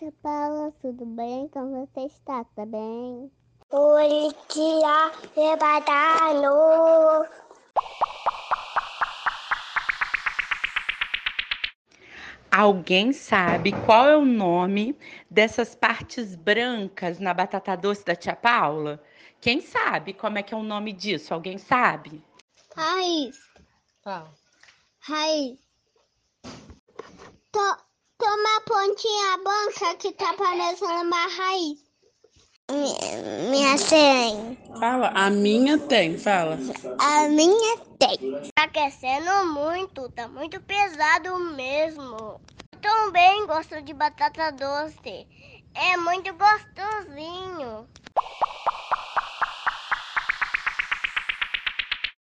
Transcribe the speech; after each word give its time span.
Tia 0.00 0.12
Paula, 0.22 0.72
tudo 0.80 1.04
bem? 1.04 1.46
Como 1.48 1.86
você 1.86 2.06
está? 2.06 2.42
Tá 2.42 2.64
bem? 2.64 3.30
Oi, 3.70 4.32
tia 4.48 5.12
Rebatano. 5.36 7.28
Alguém 12.50 13.12
sabe 13.12 13.72
qual 13.84 14.08
é 14.08 14.16
o 14.16 14.24
nome 14.24 14.98
dessas 15.30 15.74
partes 15.74 16.34
brancas 16.34 17.18
na 17.18 17.34
batata 17.34 17.76
doce 17.76 18.02
da 18.02 18.16
tia 18.16 18.34
Paula? 18.34 19.04
Quem 19.38 19.60
sabe 19.60 20.14
como 20.14 20.38
é 20.38 20.42
que 20.42 20.54
é 20.54 20.56
o 20.56 20.62
nome 20.62 20.94
disso? 20.94 21.34
Alguém 21.34 21.58
sabe? 21.58 22.24
Raiz. 22.74 23.36
Fala. 24.02 24.32
Raiz. 25.00 25.60
To, 27.52 27.89
toma 28.20 28.56
a 28.56 28.60
pontinha 28.60 29.38
branca 29.38 29.94
que 29.96 30.12
tá 30.12 30.34
parecendo 30.34 30.92
uma 30.92 31.26
raiz. 31.26 31.78
Minha, 32.70 33.50
minha 33.50 33.78
tem. 33.78 34.58
Fala. 34.78 35.08
A 35.14 35.30
minha 35.30 35.78
tem. 35.78 36.16
Fala. 36.16 36.58
A 36.98 37.28
minha 37.28 37.78
tem. 37.98 38.42
Tá 38.54 38.64
aquecendo 38.64 39.46
muito, 39.46 40.08
tá 40.10 40.28
muito 40.28 40.60
pesado 40.60 41.36
mesmo. 41.56 42.40
Também 42.80 43.46
gosto 43.46 43.82
de 43.82 43.92
batata 43.92 44.52
doce. 44.52 45.26
É 45.74 45.96
muito 45.96 46.32
gostosinho. 46.34 46.69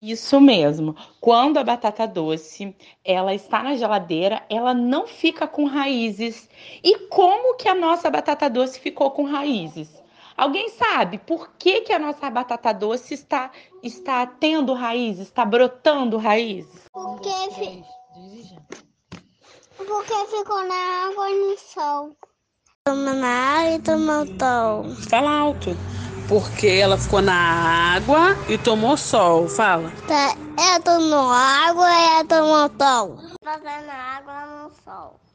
Isso 0.00 0.40
mesmo. 0.40 0.94
Quando 1.20 1.58
a 1.58 1.64
batata 1.64 2.06
doce 2.06 2.76
ela 3.04 3.34
está 3.34 3.62
na 3.62 3.76
geladeira, 3.76 4.44
ela 4.48 4.74
não 4.74 5.06
fica 5.06 5.48
com 5.48 5.64
raízes. 5.64 6.48
E 6.84 7.08
como 7.08 7.56
que 7.56 7.68
a 7.68 7.74
nossa 7.74 8.10
batata 8.10 8.48
doce 8.50 8.78
ficou 8.78 9.10
com 9.10 9.24
raízes? 9.24 9.88
Alguém 10.36 10.68
sabe 10.68 11.16
por 11.18 11.50
que, 11.58 11.80
que 11.80 11.92
a 11.94 11.98
nossa 11.98 12.28
batata 12.28 12.72
doce 12.72 13.14
está, 13.14 13.50
está 13.82 14.26
tendo 14.26 14.74
raízes, 14.74 15.28
está 15.28 15.46
brotando 15.46 16.18
raízes? 16.18 16.82
Porque, 16.92 17.30
fi, 17.54 17.82
porque 19.78 20.26
ficou 20.26 20.62
na 20.66 21.08
água 21.08 21.30
e 21.30 21.34
no 21.34 21.58
sol. 21.58 22.16
Toma 22.84 23.14
na 23.14 23.60
água 23.60 23.72
e 23.72 23.78
toma 23.80 24.22
o 24.22 24.26
sol. 24.26 24.84
Fala 25.08 25.30
alto. 25.30 25.70
Porque 26.28 26.66
ela 26.66 26.98
ficou 26.98 27.22
na 27.22 27.94
água 27.94 28.36
e 28.48 28.58
tomou 28.58 28.96
sol. 28.96 29.48
Fala. 29.48 29.92
Tá, 30.08 30.34
eu 30.74 30.82
tomo 30.82 31.30
água 31.30 31.88
e 31.88 32.20
eu 32.20 32.26
tomo 32.26 32.70
sol. 32.78 33.18
Fazendo 33.44 33.90
água 33.90 34.46
no 34.46 34.70
sol. 34.84 35.25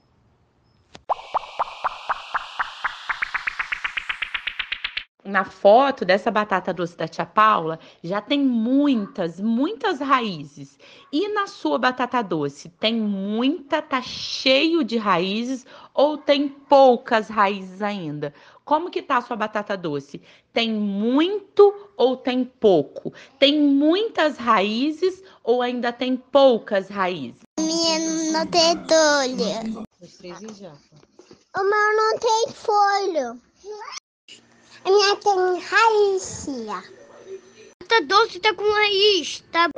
Na 5.24 5.46
foto 5.46 6.04
dessa 6.04 6.32
batata 6.32 6.74
doce 6.74 6.98
da 6.98 7.08
tia 7.08 7.26
Paula, 7.26 7.78
já 8.04 8.20
tem 8.20 8.40
muitas, 8.40 9.40
muitas 9.40 10.00
raízes. 10.00 10.80
E 11.12 11.28
na 11.28 11.46
sua 11.46 11.78
batata 11.78 12.24
doce, 12.24 12.70
tem 12.70 12.96
muita, 12.96 13.84
tá 13.84 14.02
cheio 14.02 14.84
de 14.84 14.98
raízes 14.98 15.64
ou 15.94 16.18
tem 16.18 16.50
poucas 16.50 17.30
raízes 17.30 17.84
ainda? 17.84 18.34
Como 18.66 18.90
que 18.90 19.02
tá 19.02 19.18
a 19.18 19.22
sua 19.22 19.36
batata 19.36 19.78
doce? 19.78 20.22
Tem 20.52 20.74
muito 20.74 21.92
ou 21.96 22.18
tem 22.18 22.44
pouco? 22.44 23.14
Tem 23.38 23.62
muitas 23.62 24.38
raízes 24.38 25.22
ou 25.44 25.62
ainda 25.62 25.94
tem 25.94 26.18
poucas 26.18 26.88
raízes? 26.88 27.42
Minha 27.60 28.00
não 28.32 28.48
tem 28.48 28.76
folha. 28.88 29.86
Os 30.02 30.18
três 30.18 30.40
já. 30.58 30.74
O 31.58 31.64
meu 31.64 31.96
não 31.96 32.18
tem 32.18 32.54
folha. 32.54 33.51
A 34.84 34.90
minha 34.90 35.16
tem 35.16 35.60
raiz. 35.60 36.48
Batata 37.92 38.06
doce 38.06 38.40
tá 38.40 38.54
com 38.54 38.64
raiz. 38.72 39.44
Tá 39.52 39.70